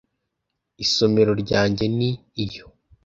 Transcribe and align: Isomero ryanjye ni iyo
Isomero 0.83 1.31
ryanjye 1.43 1.85
ni 1.97 2.11
iyo 2.43 2.65